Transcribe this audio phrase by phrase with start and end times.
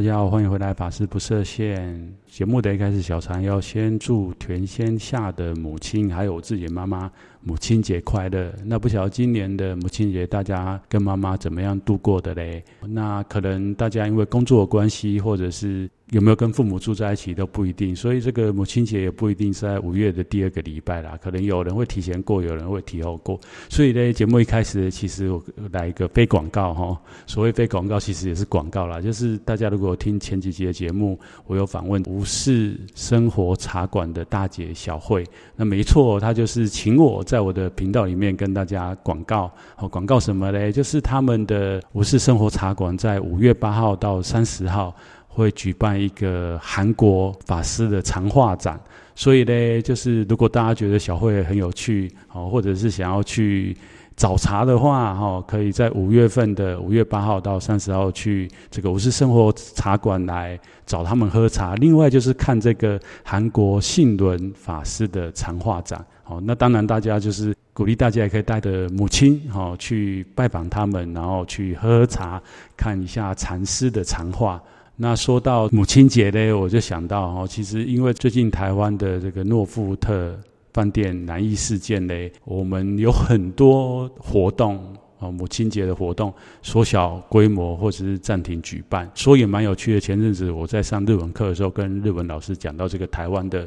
[0.00, 2.10] 大家好，欢迎回来，法师不设限。
[2.26, 8.50] 节目的一开始，小常要先祝全天下的母亲，还有自己的妈妈，母亲节快乐。
[8.64, 12.64] 那不晓得今年的母亲节，大家跟妈妈怎么样度过的嘞？
[12.80, 15.86] 那可能大家因为工作关系，或者是。
[16.10, 23.38] 有没有跟父母住在一起都不一定，所以这个母亲节也不一定是在五月的第二个礼拜啦，可能有人会提前过，有人会提后过。
[23.68, 25.40] 所以呢，节目一开始其实我
[25.70, 31.16] 来一个非广告哈，所谓非广告其实也是广告啦，就是大家如果听前几集的节目，
[31.46, 35.24] 我有访问无事生活茶馆的大姐小慧，
[35.54, 40.72] 那没错，她就是请我在我的频道里面跟大家广告，哦，广告什么嘞？
[40.72, 44.92] 就是他们的无事生活茶馆在五月八号到三十号。
[45.32, 48.78] 会举办一个韩国法师的长画展，
[49.14, 53.76] 所以呢，就是如果大家觉得小慧很有趣，哦，或者是想要去
[54.16, 61.76] 找茶的话，哈，可以在五月份的五月八号到三十号去这个无事生活茶馆来找他们喝茶。
[61.76, 72.42] 另外就是看这个韩国信伦法师的长画展，好，那当然大家就是鼓励大家也可以带着母亲，哈，去拜访他们，然后去喝喝茶，
[72.76, 74.60] 看一下禅师的长话。
[75.02, 80.38] 那说到母亲节呢，我就想到哦，其实因为最近台湾的这个诺富特
[80.74, 84.76] 饭店难易事件呢，我们有很多活动
[85.18, 90.00] 啊，母亲节的活动缩小规模或者是暂停举办，所以也蛮有趣的。
[90.00, 93.66] 前阵子我在上日文课的时候，跟日文老师讲到这个台湾的。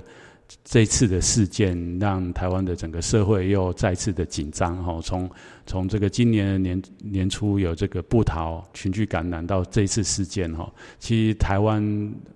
[0.63, 5.29] 这次的事件让台湾的整个社会又再次的紧张哈，从
[5.65, 11.81] 从这个今年年年初有这个布桃群聚感染到这次事件哈，其实台湾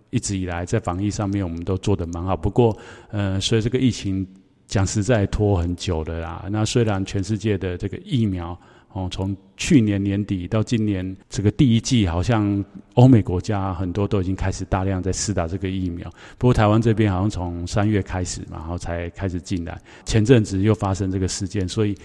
[0.10, 2.78] 一直以来在防疫上面我们都做得蛮好，不过
[3.10, 4.28] 呃，所以这个疫情
[4.68, 6.46] 讲实在拖很久了啦。
[6.52, 8.60] 那虽然全世界的这个疫苗。
[8.94, 12.64] 哦，从去年年底到今年这个第一季，好像
[12.96, 16.10] 欧美国家很多都已经开始大量在施打这个疫苗。
[16.38, 19.80] 不过台湾这边好像从三月开始，然后才开始进来。
[20.06, 21.96] 前阵子又发生这个事件，所以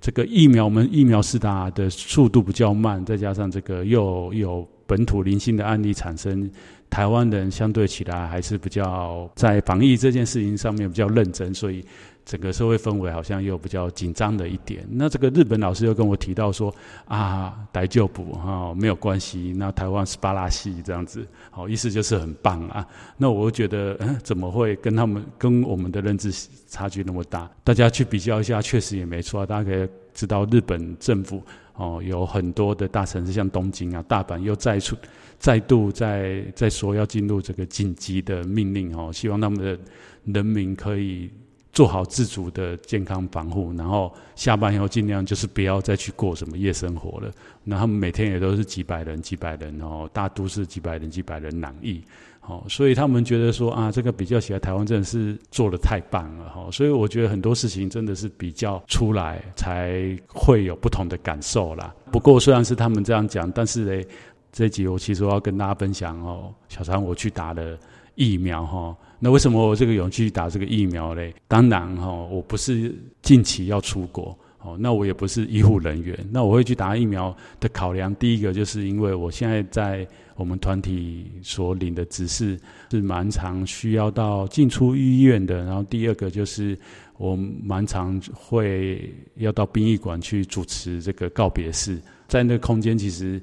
[0.00, 6.50] 这个疫苗我们疫苗试打的速度比较慢，再加上这个又有本土零星的案例产生，
[6.92, 11.82] 台湾人相对起来还是比较在防疫这件事情上面比较认真，所以。
[12.24, 14.86] 整个社会氛围好像又比较紧张的一点。
[14.88, 16.72] 那这个日本老师又跟我提到说
[17.06, 19.52] 啊，大丈夫哈，没有关系。
[19.56, 22.86] 那台湾是巴拉西这样子，好，意思就是很棒啊。
[23.16, 26.32] 那我觉得，嗯，怎么会跟他们跟我们的认知
[26.68, 27.50] 差距那么大？
[27.64, 29.44] 大家去比较一下，确实也没错。
[29.44, 31.42] 大家可以知道，日本政府
[31.74, 34.96] 哦，有很多的大城市，像东京啊、大阪，又再出
[35.38, 39.78] 再度在在说要进入这个紧急的命令哦，希望他们的
[40.24, 41.30] 人民可以。
[41.72, 47.32] 做好自主的健康防护，然后下班以后尽量就是不要再去过什么夜生活了。
[47.64, 52.02] 那他们每天也都是几百人、几百人哦，大都市几百人、几百人染疫，
[52.46, 56.68] 哦，所以他们觉得说啊，这个比较起来，台湾真的是做的太棒了哈。
[56.72, 61.94] 所以我觉得很多事情真的是比较出来才会有不同的感受啦。
[62.10, 64.04] 不过虽然是他们这样讲，但是呢，
[64.52, 67.78] 这集我其实我要跟大家分享哦，小常我去打了
[68.16, 68.96] 疫苗哈。
[69.20, 71.32] 那为什么我这个勇气打这个疫苗嘞？
[71.46, 72.92] 当然哈，我不是
[73.22, 80.06] 近期要出国，哦，那我也不是医护人员，那我会去打疫苗的考量，第一个就是因为我现在在
[80.36, 82.58] 我们团体所领的指示
[82.90, 86.78] 是蛮常需要到进出医院的，然后第二个就是
[87.18, 93.40] 我蛮常会要到殡仪馆去主持这个告别式，在那空间其实。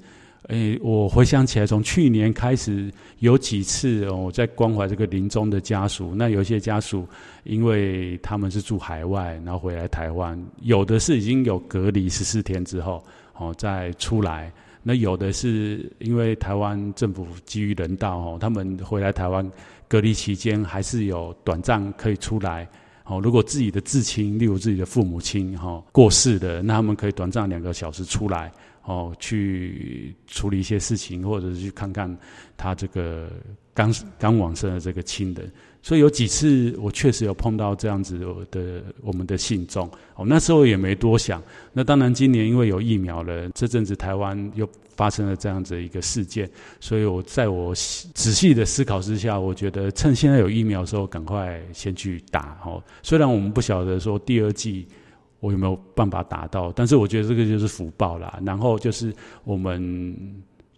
[0.47, 6.15] 诶，我回想起来，从去年开始有几次哦，我在关怀这个临终的家属。
[6.15, 7.07] 那有些家属，
[7.43, 13.03] 因为他们是住海外，然后回来台湾，有的是已经有隔离十四天之后
[13.37, 14.51] 哦再出来。
[14.81, 19.47] 那有的是因为台湾政府基于人道哦，他们回来台湾
[19.87, 22.67] 隔离期间还是有短暂可以出来
[23.03, 23.19] 哦。
[23.21, 28.51] 如果自己的至亲，例如自己的父母亲哈过世的，那他们可以短暂两个小时出来。
[28.83, 32.17] 哦，去处理一些事情，或者是去看看
[32.57, 33.29] 他这个
[33.73, 35.51] 刚刚往生的这个亲人，
[35.83, 38.17] 所以有几次我确实有碰到这样子
[38.49, 39.87] 的我们的信众。
[40.15, 41.41] 哦，那时候也没多想。
[41.71, 46.49] 那当然，今年因为有疫苗了，这阵子台湾又发生了这样子一个事件，
[46.79, 52.57] 所以我在我仔细的思考之下，我觉得趁现在有疫苗的时候，赶快先去打。
[52.65, 54.87] 哦，虽然我们不晓得说第二季。
[55.39, 56.71] 我有没有办法达到？
[56.73, 58.39] 但是我觉得这个就是福报啦。
[58.45, 59.13] 然后就是
[59.43, 60.15] 我们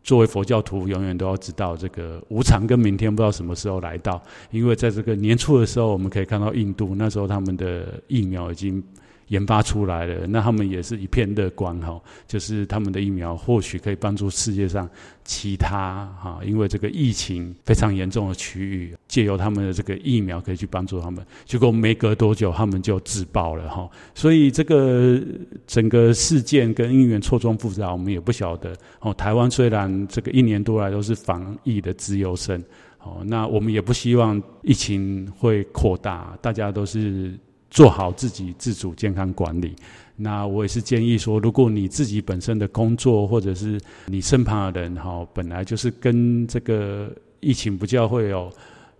[0.03, 4.21] 作为佛教徒，永远都要知道这个无常跟明天不知道什么时候来到。
[4.49, 8.83] 因为在这个年初的时候，我们可以看到印度那时候他们的疫苗已经
[9.31, 11.97] 研发出来了，那他们也是一片乐观哈，
[12.27, 14.87] 就是他们的疫苗或许可以帮助世界上
[15.23, 21.25] 其他哈，因为这个疫情非常严重的区域，借由他们的这个疫苗可以去帮助他们。
[21.45, 25.17] 结果没隔多久，他们就自爆了哈，所以这个
[25.65, 29.13] 整个事件跟因缘错综复杂，我们也不晓得哦。
[29.13, 32.61] 台湾虽然这个一年多来都是防疫的资优生，
[32.99, 37.39] 哦，那我们也不希望疫情会扩大，大家都是。
[37.71, 39.73] 做好自己自主健康管理，
[40.17, 47.09] 那我也是建议说，如果你自己本身的工作或者是你身旁的人哈，本来就是跟这个
[47.39, 48.51] 疫情比较会有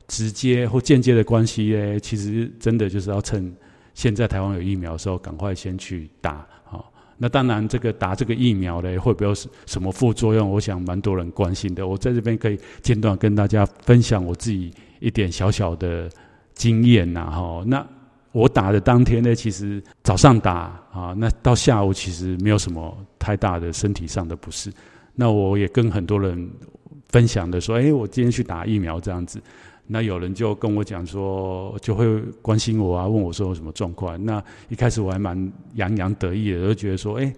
[0.08, 3.54] 直接或间接的关系诶，其实真的就是要趁
[3.94, 6.94] 现在台湾有疫苗的时候，赶快先去打好。
[7.18, 10.50] 那当然，这个打这个疫苗嘞，会不会有什么副作用？
[10.50, 11.86] 我想蛮多人关心的。
[11.86, 16.10] 我在这边可以简短跟大家分享我自己一点小小的
[16.54, 17.86] 经验呐，哈，那。
[18.32, 24.72] 我打的当天呢，其实早上打啊，那到下午其实没有什么太大的身体上的不适。
[25.16, 26.50] 那我也跟很多人
[27.10, 29.42] 分享的说，哎，我今天去打疫苗这样子。
[29.88, 34.24] 那有人就跟我讲说，就会关心我啊，问我说有什么状况。
[34.24, 37.34] 那一开始我还蛮洋洋得意的，就觉得说，哎。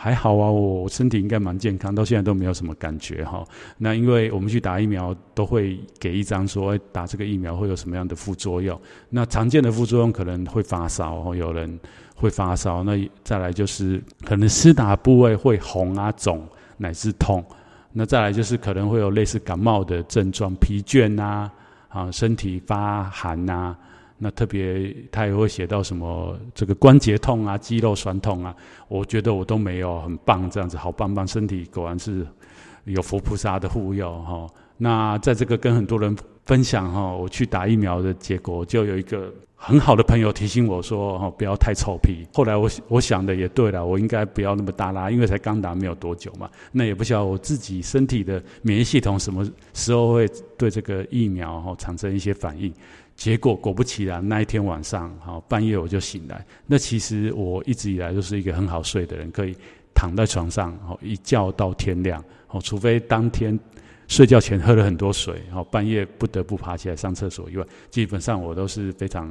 [0.00, 3.44] 还好啊，我身体应该蛮健康，到现在都没有什么感觉哈。
[3.76, 8.80] 那因为我们去打疫苗，都会给一张说，打这个疫苗会有什么样的副作用。
[9.10, 11.80] 那常见的副作用可能会发烧，有人
[12.14, 12.84] 会发烧。
[12.84, 16.46] 那再来就是可能施打部位会红啊、肿
[16.76, 17.44] 乃至痛。
[17.92, 21.50] 那再来就是可能会有类似感冒的症状，疲倦啊，
[21.88, 23.76] 啊，身体发寒呐。
[24.20, 28.54] 那特别，他也会写到什么这个关节痛啊、肌肉酸痛啊，
[28.88, 32.26] 我觉得我都没有，很棒，这样子好棒棒，身体果然是
[32.84, 34.46] 有佛菩萨的护佑哈。
[34.76, 36.16] 那在这个跟很多人
[36.46, 42.26] 分享哈，我去打疫苗的结果，就有一个很好的朋友提醒我说哈，不要太臭屁。
[42.32, 52.72] 后来我我想的也对了，我应该不要那么大啦，因为才刚打没有多久嘛，那也不晓得我自己身体的免疫系统什么时候会对这个疫苗哈产生一些反应。
[53.18, 56.46] 结果果不其然，那一天晚上，好半夜我就醒来。
[56.66, 59.56] 那其实我一直以来都是一个很好睡的人，可以
[59.92, 62.24] 躺在床上，好一觉到天亮。
[62.46, 63.58] 好，除非当天
[64.06, 69.28] 睡觉前喝了很多水，好半夜不得不爬起来上厕所以外，基本上我都是非常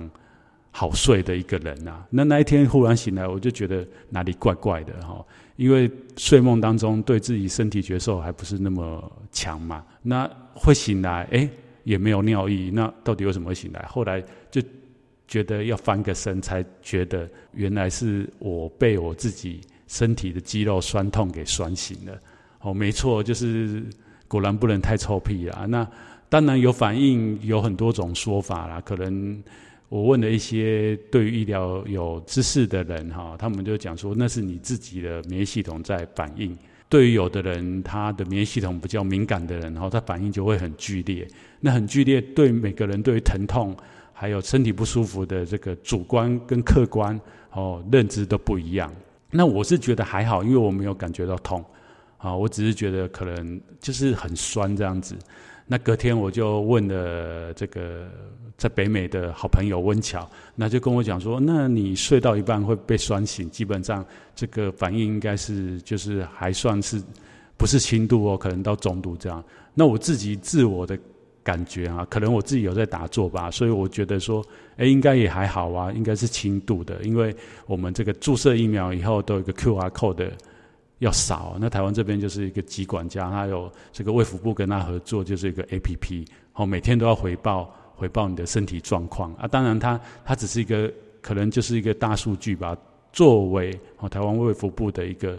[0.70, 2.04] 好睡的一个人呐。
[2.10, 5.26] 那那一天忽然醒来，我就觉得哪里怪怪的哈，
[5.56, 9.82] 因为睡梦当中对自己身体觉受还不是那么强嘛。
[10.02, 11.50] 那会醒来，哎。
[11.88, 13.82] 也没有尿意，那到底为什么会醒来？
[13.84, 14.62] 后来就
[15.26, 22.20] 觉得要翻个身，才觉得原来是我被我自己身体的肌肉酸痛给酸醒了。
[22.60, 23.82] 哦，没错，就是
[24.28, 25.66] 果然不能太臭屁啦。
[25.66, 25.90] 那
[26.28, 28.82] 当然有反应，有很多种说法啦。
[28.82, 29.42] 可能
[29.88, 36.54] 我问了一些对于医疗有知识的人哈，他们就讲说那是你自己的免疫系统在反应。
[36.90, 41.28] 对于有的人，他的免疫系统比较敏感的人，然后他反应就会很剧烈。
[41.60, 43.76] 那很剧烈，对每个人对于疼痛
[44.14, 47.20] 还有身体不舒服的这个主观跟客观
[47.52, 48.92] 哦认知都不一样。
[49.32, 51.64] 那我是觉得还好，因为我没有感觉到痛
[52.18, 55.16] 啊，我只是觉得可能就是很酸这样子。
[55.68, 58.08] 那隔天我就问了这个
[58.58, 60.26] 在北美的好朋友温巧，
[60.56, 64.04] 那就跟我讲说，那你睡到一半会被酸醒，基本上
[64.34, 67.04] 这个反应应该是就是还算是
[67.58, 69.44] 不是轻度哦，可能到中度这样。
[69.74, 70.98] 那我自己自我的
[71.44, 74.42] 感觉啊，可能我自己有在打坐吧，所以我觉得说，
[74.78, 80.32] 哎，应该也还好啊，应该是轻度的，因为我们这个注射疫苗以后都有一个 QR code 的。
[81.00, 89.48] 要少，那台湾这边就是一个疾管家，他有这个卫福部跟他合作，就是一个 APP，好，每天都要回报回报你的身体状况啊。
[89.48, 92.76] 当然，它它只是一个可能就是一个大数据吧，
[93.14, 95.38] 作为哦台湾卫福部的一个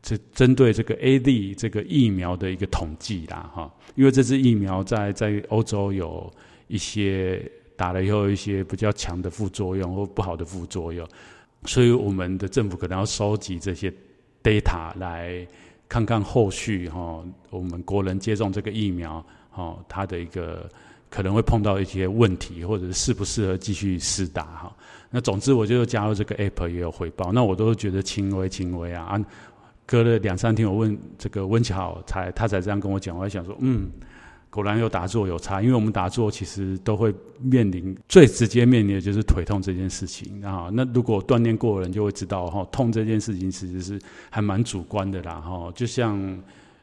[0.00, 3.70] 这针对这个 A D 这个疫苗的一个统计啦哈。
[3.96, 6.32] 因为这支疫苗在在欧洲有
[6.66, 7.46] 一些
[7.76, 11.06] 打了以后一些比较强的副作用或不好的副作用，
[11.66, 13.92] 所以我们的政府可能要收集这些。
[14.44, 15.44] Data 来
[15.88, 20.70] 看看后续哈，我们国人接种这个疫苗哈，它的一个
[21.10, 24.76] 可能会碰到一些问题，或者是适不适合继续试打哈。
[25.10, 29.04] 那总之，我就加入这个 app 也有回报，那我都觉得轻微轻微啊。
[29.04, 29.24] 啊，
[29.86, 33.90] 隔了两三天，我问这个温巧才他才这样跟我讲，我还想说嗯。
[34.54, 40.70] 果然有打坐有差，因为我们打坐其实都会面临最直接面临的就是腿痛这件事情啊。
[40.72, 45.72] 那如果锻炼过的人就会知道哈，痛这件事情其实是还蛮主观的啦哈。
[45.74, 46.40] 就像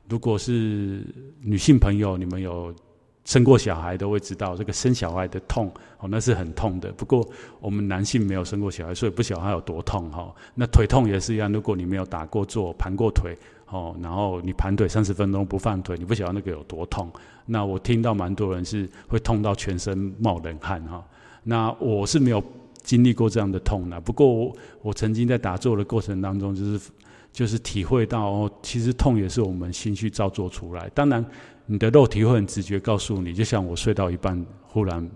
[0.10, 1.02] 如果是
[1.42, 2.76] 女性朋友，你们有
[3.24, 6.92] 生过小孩都会知道，这个生小孩的痛哦，那是很痛的。
[6.94, 7.28] 不过
[7.60, 10.34] 我们男性没有生过小孩，所以不晓得它有多痛哈。
[10.56, 13.38] 那腿痛也是一样，如果你没有打过坐、盘过腿
[13.68, 17.12] 哦，然后你盘腿三十分钟不放腿，你不晓得那个有多痛。
[17.46, 21.04] 那我听到蛮多人是会痛到全身冒冷汗哈。
[21.44, 22.44] 那我是没有
[22.84, 24.52] 经历过这样的痛的，不过，
[24.82, 26.90] 我曾经在打坐的过程当中，就是
[27.32, 30.90] 就是体会到哦，其实痛也是我们心去造作出来。
[30.94, 31.26] 当然。
[31.68, 35.10] 你的肉体会很直觉告诉你，就像我睡到一半，忽然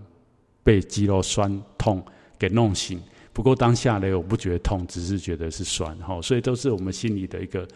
[0.64, 2.02] 被肌肉酸痛
[2.40, 3.02] 给弄醒。
[3.34, 5.94] 不过当下呢，我不觉得痛，只是觉得是酸。
[5.98, 7.68] 哈，所以都是我们心里的一个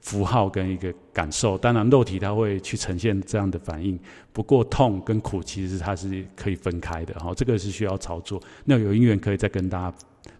[0.00, 1.58] 符号跟一个感受。
[1.58, 3.98] 当然，肉体它会去呈现这样的反应。
[4.32, 7.18] 不过痛跟苦其实它是可以分开的。
[7.18, 8.40] 哈，这个是需要操作。
[8.64, 9.96] 那有因缘可以再跟大家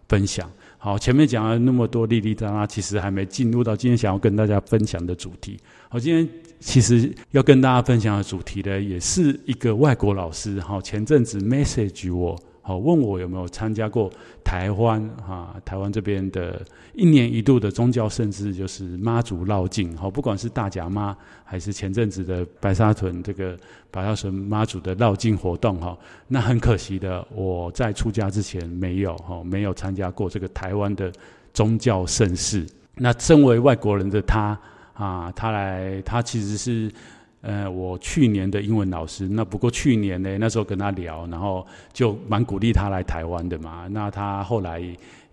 [0.07, 0.49] 分享。
[0.79, 5.59] 好，前面讲了那么多哩哩杂杂，其实还没进入到今天想要跟大家分享的主题。
[5.89, 6.27] 好，今天。
[6.61, 12.37] 其实要跟大家分享的主题呢，也是一个外国老师好，前阵子 message 我，
[12.69, 14.11] 好问我有没有参加过
[14.43, 23.57] 台湾哈，台湾这边的一年一度的宗教盛事，就是妈祖绕境，好，不管是大甲妈还是前阵子的白沙屯这个
[23.89, 25.97] 白沙屯妈祖的绕境活动哈，
[26.27, 31.11] 那很可惜的，我在出家之前没有哈，没有参加过这个台湾的
[31.55, 32.67] 宗教盛事。
[32.93, 34.55] 那身为外国人的他。
[34.93, 36.91] 啊，他来，他其实是，
[37.41, 39.25] 呃，我去年的英文老师。
[39.29, 43.87] 那不过去年呢，那时候跟他聊，然后就蛮鼓励他来台湾的嘛。
[43.89, 44.83] 那他后来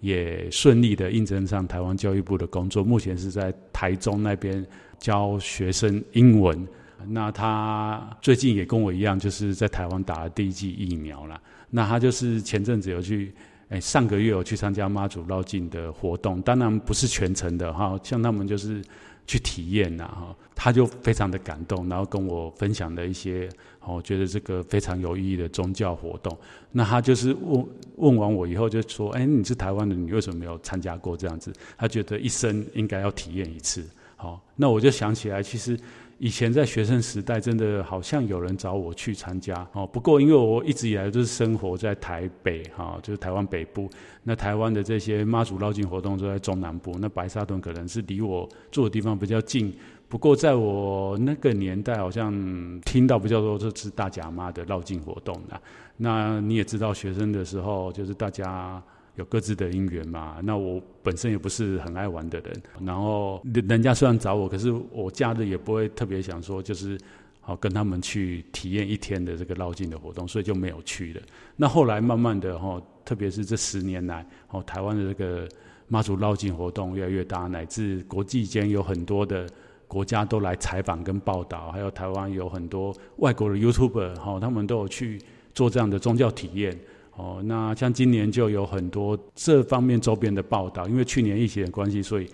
[0.01, 4.65] 也顺利的应征上台湾教育部的工作，目前是在台中那边
[5.01, 6.65] 教学生英文。
[7.09, 11.41] 那他最近也跟我一样，就是在台湾打了第一剂疫苗了。
[11.71, 13.33] 那他就是前阵子有去，
[13.69, 18.81] 哎，上个月有去参加妈祖绕境的活动，当然不是全程的哈，像他们就是。
[19.27, 23.49] 去体验呐，哈，他就非常的感动，然后跟我分享了一些，
[23.85, 26.37] 我觉得这个非常有意义的宗教活动。
[26.73, 27.67] 那他就是问
[27.97, 31.53] 问完我以后就说，哎，你是台湾的，你为什么没有参加过这样子？
[31.77, 33.85] 他觉得一生应该要体验一次。
[34.17, 35.79] 好，那我就想起来，其实。
[36.19, 39.87] 以前在学生时代，真的好像有人找我去参加哦。
[39.87, 43.89] 不过因为我一直以来都是生活在台北哈，就是台湾北部。
[44.23, 46.97] 那台湾的这些妈祖绕境活动都在中南部。
[46.99, 49.75] 那白沙屯可能是离我住的地方比较近。
[50.09, 52.33] 不过在我那个年代，好像
[52.81, 55.61] 听到比较多这是大甲妈的绕境活动的。
[55.99, 58.83] 那你也知道，学生的时候就是大家。
[59.17, 66.99] 有各自的因缘嘛，那我本身也不是很爱玩的人，然后人家虽然找我，可是我假日也不会特别想说，就是
[67.41, 71.23] 好跟他们去体验一天的这个绕境的活动，所以就没有去了。
[71.57, 75.49] 那后来慢慢的哈，特别是这十年来，哦，台湾的这个
[75.89, 79.49] 妈祖绕境活动越来越大，乃至国际间有很多的
[79.89, 85.19] 国家都来采访跟报道，还有台湾有很多外国的 YouTuber 哈，他们都有去
[85.55, 86.79] 做这样的宗教体验。
[87.17, 92.29] 哦，那像今年就有很多这方面周边的报道，因为去年疫情的关系，所以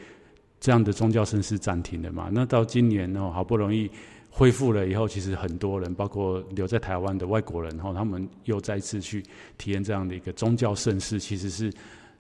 [0.60, 2.28] 这样的宗教盛事暂停了嘛。
[2.32, 3.90] 那到今年哦，好不容易
[4.28, 9.22] 恢复了以后，其实很多人，包括留在台湾的外国人，哈，他们又再次去
[9.56, 11.72] 体验这样的一个宗教盛事，其实是。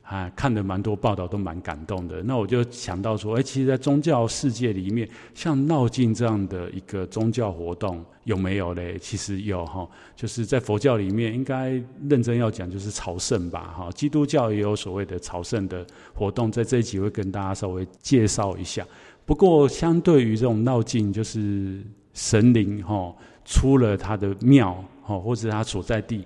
[0.02, 2.22] 啊，看的蛮多报道，都蛮感动的。
[2.22, 8.98] 那我就想到说，哎，其实，在宗教世界里面，像闹境这样的一个宗教活动，有没有嘞？
[8.98, 13.90] 其实有哈，就是在佛教里面，应该认真要讲，就是朝圣吧，哈。
[13.92, 18.86] 基督教也有所谓的朝圣的活动，在这一集会跟大家稍微介绍一下。
[19.24, 21.80] 不过，相对于这种闹境，就是
[22.12, 26.22] 神灵哈出了他的庙哈，或者他所在地。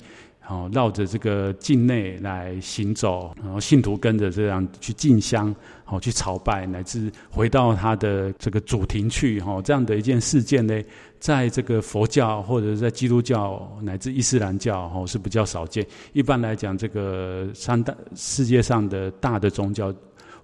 [0.48, 5.52] 好，绕着这个境内来行走，然后信徒跟着这样去进香，
[5.84, 10.80] 好去朝拜，乃至回到他的这个主庭去，哈，这样的一件事件呢，
[11.18, 15.84] 在这个佛教或者在基督教乃至伊斯兰教，哈是比较少见。
[16.12, 19.92] 一般来讲，这个三大世界上的大的宗教，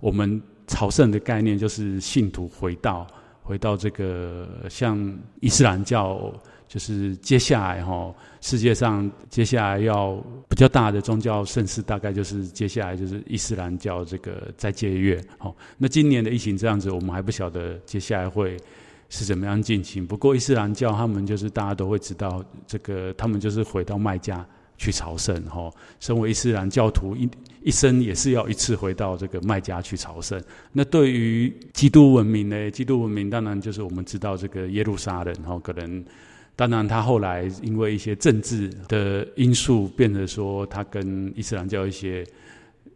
[0.00, 3.06] 我们朝圣的概念就是信徒回到
[3.40, 6.35] 回到这个像伊斯兰教。
[6.73, 10.14] 就是接下来哈，世界上接下来要
[10.49, 15.23] 比较大的宗教盛事，大概就是接下来就是伊斯兰教这个斋戒月。
[15.37, 18.57] 好，那今年的疫情这样子，我们还不晓得接下来会
[19.11, 20.07] 是怎么样进行。
[20.07, 24.43] 不过伊斯兰教他们就是大家都会知道，这个他们就是回到麦加
[24.79, 25.38] 去朝圣。
[25.50, 27.29] 哈，身为伊斯兰教徒一
[27.64, 30.43] 一生也是要一次回到这个麦加去朝圣。
[30.73, 32.71] 那对于基督文明呢？
[32.71, 35.35] 基督文明当然就是我们知道这个耶路撒冷。
[35.43, 36.02] 哈，可能。
[36.54, 42.25] 当然，他后来因为一些政治的因素，变得说他跟伊斯兰教一些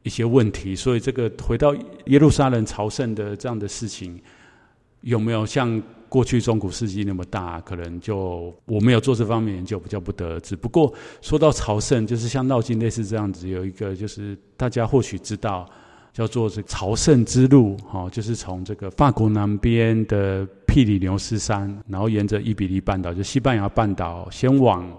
[0.03, 1.75] 一些问题，所以这个回到
[2.07, 4.21] 耶路撒冷朝圣的这样的事情，
[5.01, 7.59] 有没有像过去中古世纪那么大？
[7.63, 10.55] 可能就我没有做这方面研究，比较不得而知。
[10.55, 15.69] 不过说到朝圣，就是像绕境类似这样子，有一个就是大家或许知道，
[16.17, 24.91] 叫做这朝圣之路，哈，就是从这个法国南边的庇里牛斯山，然后沿着伊比利半岛，就西班牙半岛，先往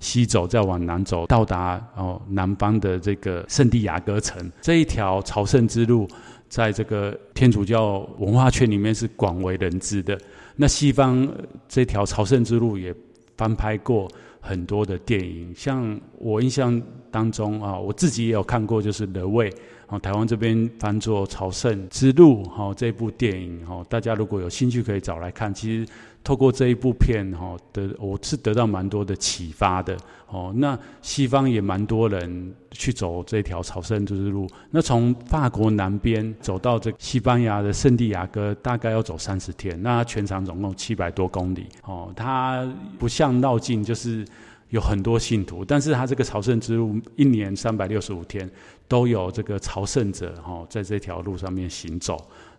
[0.00, 4.50] 西走，再往南走，到达哦南方的这个圣地亚哥城。
[4.60, 6.08] 这一条朝圣之路，
[6.48, 10.18] 在这个天主教文化圈里面是广为人知的。
[10.56, 11.32] 那西方
[11.68, 12.92] 这条朝圣之路也
[13.36, 14.10] 翻拍过
[14.46, 19.50] 很多的电影，像我印象当中啊，我自己也有看过，就是《The Way》。
[19.86, 25.52] 哦，台湾这边翻作《朝圣之路》哈，这部电影哈，大家如果有兴趣可以找来看。
[25.52, 25.90] 其实
[26.24, 30.52] 透过这一部片哈，得我是得到蛮多的启发的哦。
[30.56, 34.48] 那西方也蛮多人去走这条朝圣之路。
[34.70, 39.80] 那从法国南边走到这西班牙的圣地亚哥，大概要走三十天。
[39.82, 42.10] 那全长总共七百多公里哦。
[42.16, 42.66] 它
[42.98, 44.24] 不像绕境，就是。
[44.70, 48.50] 有很多信徒，但是它这个朝圣之路一年三百六十五天
[48.88, 52.16] 都有这个朝圣者哈，在这条路上面行走。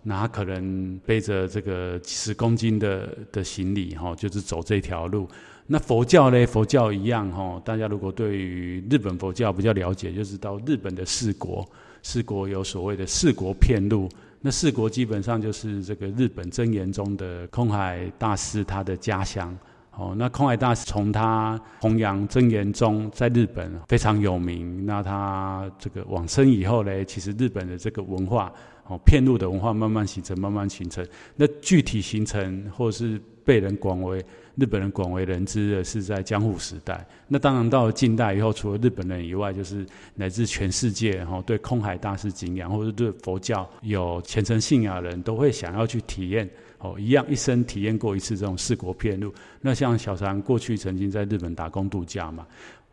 [0.08, 5.28] 那他可能背着这个几十公斤的的行李哈，就是走这条路。
[5.66, 6.46] 那佛教呢？
[6.46, 11.68] 佛教一样哈，大家如果对于日本佛教比较了解，就是到日本的四国，
[12.04, 14.08] 四国有所谓的四国遍路。
[14.42, 19.58] 那四国基本上就是这个日本真言宗的空海大师他的家乡。
[19.98, 24.86] 哦，那空海大师从他弘扬真言宗在日本非常有名。
[24.86, 28.54] 那他这个往生以后呢，其实日本的这个文化，
[28.88, 31.06] 哦，片路的文化慢慢形成，慢慢形成。
[31.36, 34.24] 那具体形成或是被人广为
[34.56, 37.06] 日本人广为人知的是在江户时代。
[37.28, 46.50] 那当然到了近代以后，除了日本人以外，就是乃至全世界哈，对空海大师敬仰，或者对佛教有虔诚信仰的人都会想要去体验。
[46.78, 49.34] 哦，一样一生体验过一次这种四国片路。
[49.62, 52.46] 那像小禅过去曾经在日本打工度假嘛，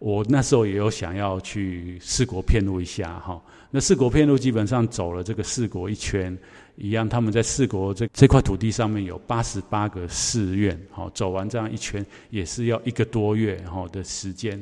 [0.04, 3.40] 我那时候也有想要去四国遍路一下哈。
[3.70, 6.36] 那四国遍路基本上走了这个四国一圈，
[6.74, 14.60] 一样他们在四国这这块土地上面有八十八个寺院，好，走完这样一圈也是要一个多月哈的时间。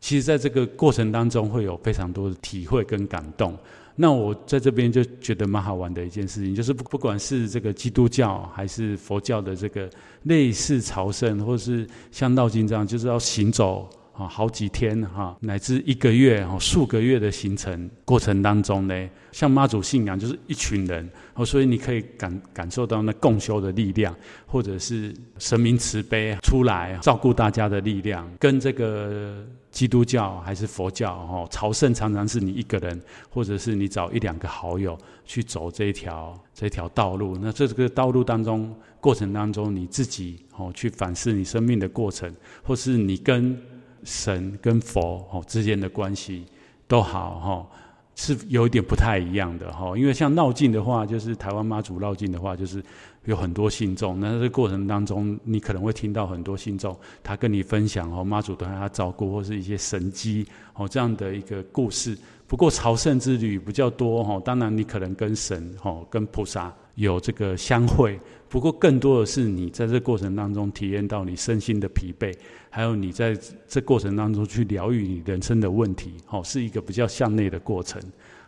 [0.00, 3.56] 其实在这个过程当中会有非常多的体会跟感动。
[3.96, 9.88] 那我在这边就觉得蛮好玩的一件事情，就是不不管是这个基督教还是佛教的这个
[10.24, 13.88] 类似朝圣，或是像绕境这样，就是要行走
[14.18, 24.14] 啊好几天哈，乃至一个月哈数个月的行程过程当中呢，像妈祖信仰就是一群人，哦，所以你可以感感受到那共修的力量，
[24.46, 29.46] 或者是神明慈悲出来照顾大家的力量，跟这个。
[29.70, 31.12] 基督教还是佛教？
[31.12, 37.36] 哦，朝圣常常是你一个人，或者是你找一两个好友去走这一条这条道路。
[37.38, 43.56] 那这个道路当中，过程当中你自己哦去反思你生命的过程，或是你跟
[44.04, 46.46] 神跟佛哦之间的关系
[46.86, 47.66] 都好哈，
[48.14, 49.96] 是有一点不太一样的哈。
[49.96, 52.82] 因为像绕境的话，就是台湾妈祖绕境的话，就是。
[53.24, 62.16] 有很多信众，那这个过程当中，你可能会听到很多信众，他跟你分享哦，妈祖对他照顾，或是一些神机哦这样的一个故事。
[62.48, 72.34] 不过朝圣之旅比较多哈，当然你可能跟神哈、跟菩萨有这个相会，不过更多的是你在这过程当中体验到你身心的疲惫，
[72.70, 78.00] 还有你在这过程当中去疗愈你人生的问题，哦，是一个比较向内的过程。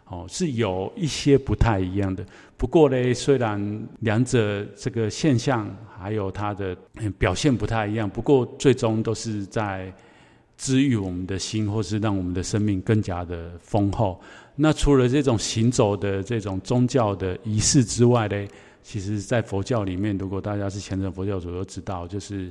[0.07, 2.27] 哦，是有一些不太一样的。
[2.57, 6.77] 不过呢，虽然两者这个现象还有它的
[7.17, 9.95] 表现不太一样，不过最终都是在
[10.61, 14.21] 治愈我们的心，或是让我们的生命更加的丰厚。
[14.57, 18.47] 那除了这种行走的这种宗教的仪式之外呢，
[18.83, 22.51] 其实在佛教里面，如果大家是虔诚佛教徒都知道，就是。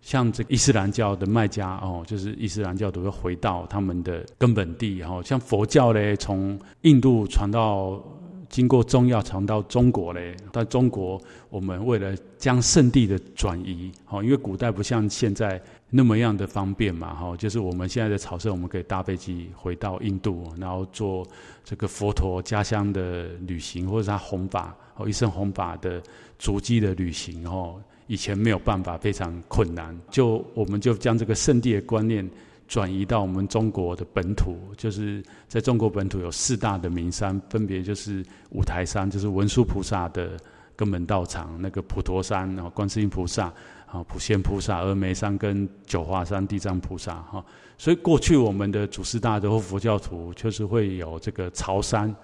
[0.00, 8.00] 像这个伊斯兰教的麦加哦，就是伊斯兰教徒会回到他们的根本地，然后像佛教呢，从印度传到，
[8.48, 10.36] 经过中亚传到中国嘞。
[10.52, 11.20] 但中国，
[11.50, 21.26] 我们为了将圣地的转移，哦，因为古代不像现在那么样的方便嘛，哈，就是我们现在的朝圣，我们可以搭飞机回到印度，然后做
[21.64, 26.02] 这个佛陀家乡的旅行，或者是他弘法哦，一生弘法的
[26.38, 27.80] 足迹的旅行，哦。
[28.06, 29.94] 以前没有办法，非常困难。
[30.10, 32.26] 就我们就将这个圣地的观念
[32.66, 40.38] 转移到我们中国的本土，就是在中国本土有四大的名山，分别就是五台山，就是文殊菩萨的
[40.74, 43.52] 根本道场；那个普陀山，然后观世音菩萨，
[43.90, 47.14] 啊，普贤菩萨；峨眉山跟九华山地藏菩萨。
[47.30, 47.44] 哈，
[47.76, 52.14] 所以过去我们的祖师大德或佛教徒确实会有这个朝山。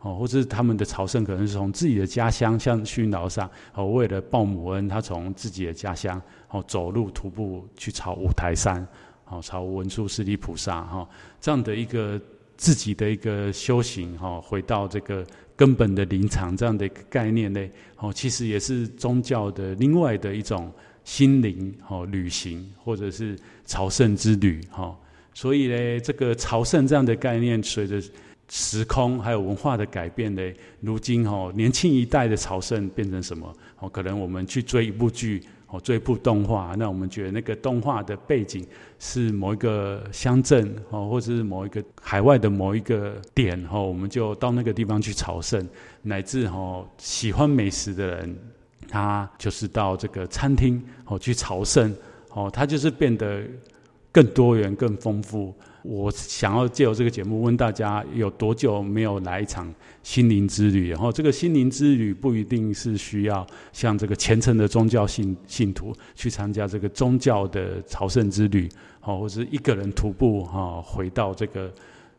[0.00, 8.86] 哦，或者是他们的朝圣可能是从自己的家乡，像虚云老和尚哦，为了报母恩，他从自己的家乡哦走路徒步去朝五台山，
[9.26, 11.08] 哦，朝文殊师利菩萨哈
[11.40, 12.20] 这样的一个
[12.58, 20.70] 自己的一个修行哈，回到这个根本的林场这样的一个概念呢，哦，其实也是宗教的另外的一种
[21.04, 24.98] 心灵哦旅行，或者是朝圣之旅哈。
[25.32, 28.02] 所以呢，这个朝圣这样的概念，随着
[28.48, 30.42] 时空还有文化的改变呢，
[30.80, 33.52] 如今哦，年轻一代的朝圣变成什么？
[33.78, 38.64] 哦，可能我们去追一部剧，哦，追一部动画，那我们觉得那个动画的背景
[38.98, 45.66] 是某一个乡镇，哦，或者是某一个海外的某一个点，哦，我们就到那个地方去朝圣，
[46.02, 48.38] 乃至哦，喜欢美食的人，
[48.94, 51.92] 他就是到这个餐厅，哦，去朝圣，
[52.30, 53.42] 哦，他就是变得。
[54.14, 55.52] 更多元、更丰富。
[55.82, 59.66] 我想要借由这个节目问大家：有多久没有来一场
[60.04, 60.90] 心灵之旅？
[60.90, 68.68] 然后，这个心灵之旅不一定是需要像这个虔诚的宗教信信徒去参加这个宗教的朝圣之旅，
[69.00, 71.68] 好，或者是一个人徒步哈，回到这个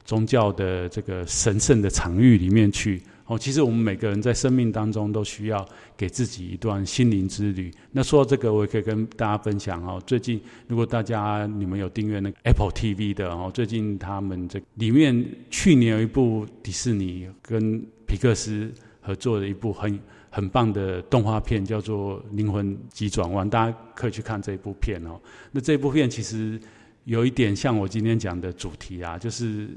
[0.04, 3.02] 宗教的这个神圣的场域里面去。
[3.28, 7.72] 哦，其实我们每个人在生命当中都需要给自己一段心灵之旅。
[7.92, 10.00] 那说到这个，我也可以跟大家分享哦。
[10.06, 25.20] 最近，如果大家你们有订阅那个 Apple TV 的哦，最近他们这里面去年有一部迪士尼跟皮克斯合作的一部很很棒的动画片，叫做《灵魂急转弯》，大家可以去看这一部片哦。
[25.52, 26.60] 那这部片其实
[27.06, 29.68] 有一点像我今天讲的主题啊，就是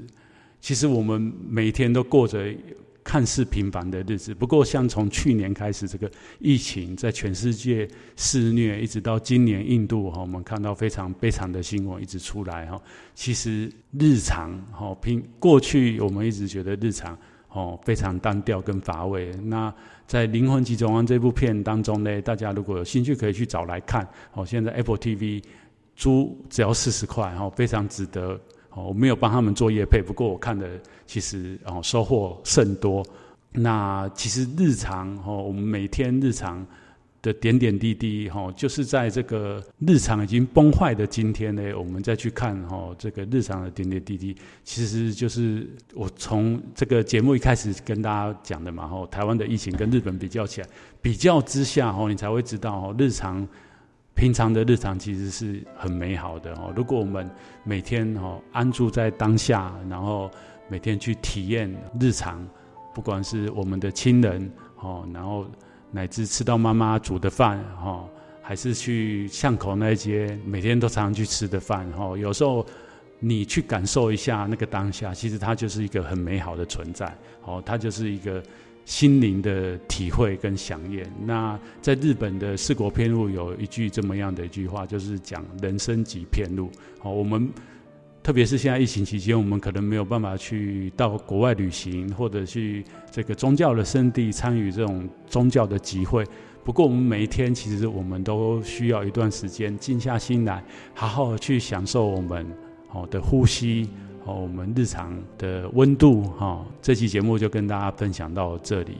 [0.61, 2.55] 其实我们每天都过着。
[3.03, 6.09] 看似平凡的日子，不过像从去年开始，这个
[6.39, 12.79] 疫情在全世界肆虐，一直到今年印度哈，我们看到非常悲惨的新闻一直出来哈。
[13.15, 17.17] 其实日常哈平过去，我们一直觉得日常
[17.49, 19.31] 哦非常单调跟乏味。
[19.43, 19.73] 那
[20.05, 24.07] 在《灵魂急转弯》这部片当中呢，大家如果有兴趣，可以去找来看。
[24.33, 25.41] 哦，现在 Apple TV
[25.95, 28.39] 租只要四十块，哈，非常值得。
[28.71, 30.67] 哦，我没有帮他们做业配，不过我看的
[31.07, 33.05] 其实哦收获甚多。
[33.51, 36.65] 那其实日常哦，我们每天日常
[37.21, 50.67] 的点点滴滴哈，就是在这个日常已经崩坏的今天呢，我们再去看哈这个日常的点点滴滴，其实就是我从这个节目一开始跟大家讲的嘛，哈，台湾的疫情跟日本比较起来，
[51.01, 53.47] 比较之下哈，你才会知道哦，日常。
[54.19, 56.73] 平常的日常其实是很美好的哦。
[56.75, 57.31] 如果我们
[57.63, 60.29] 每天哦安住在当下，然后
[60.67, 62.45] 每天去体验日常，
[62.93, 64.51] 不管是我们的亲人
[64.81, 65.45] 哦，然后
[65.89, 68.05] 乃至吃到妈妈煮的饭哈，
[68.41, 72.65] 还是去巷口那些每天都常常去吃的饭哈，有时候
[73.19, 78.43] 你去感受一下那个当下，其实它就是一个很美好的存在哦，它就是一个。
[78.89, 81.07] 心灵的体会跟想念。
[81.23, 86.71] 那在日本的四国遍路有一句这么样的一句话，就是讲人生即遍路。
[86.97, 87.47] 好，我们
[88.23, 96.25] 特别是现在疫情期间，我们可能没有办法去到国外旅行，或者去这个宗教的圣地参与这种宗教的集会。
[96.65, 100.63] 不过，我们每一天其实我们都需要一段时间静下心来，
[100.95, 102.43] 好好去享受我们
[102.87, 103.87] 好的呼吸。
[104.33, 108.97] 我们日常的温度哈，这期节目就跟大家分享到这里。